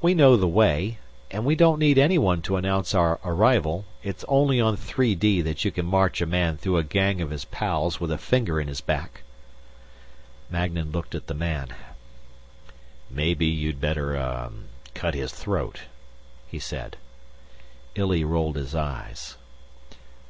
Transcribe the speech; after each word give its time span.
"We 0.00 0.14
know 0.14 0.36
the 0.38 0.48
way. 0.48 0.96
And 1.30 1.44
we 1.44 1.54
don't 1.54 1.78
need 1.78 1.98
anyone 1.98 2.40
to 2.48 2.56
announce 2.56 2.94
our 2.94 3.20
arrival. 3.22 3.84
It's 4.02 4.24
only 4.26 4.58
on 4.58 4.74
three 4.78 5.14
dee 5.14 5.42
that 5.42 5.66
you 5.66 5.70
can 5.70 5.84
march 5.84 6.22
a 6.22 6.26
man 6.26 6.56
through 6.56 6.78
a 6.78 6.82
gang 6.82 7.20
of 7.20 7.28
his 7.28 7.44
pals 7.44 8.00
with 8.00 8.10
a 8.10 8.16
finger 8.16 8.58
in 8.58 8.68
his 8.68 8.80
back." 8.80 9.22
Magnan 10.48 10.92
looked 10.92 11.14
at 11.14 11.26
the 11.26 11.34
man. 11.34 11.74
"Maybe 13.10 13.44
you'd 13.44 13.82
better, 13.82 14.16
uh, 14.16 14.48
cut 14.94 15.12
his 15.12 15.30
throat," 15.30 15.80
he 16.48 16.58
said. 16.58 16.96
Illy 17.94 18.24
rolled 18.24 18.56
his 18.56 18.74
eyes. 18.74 19.36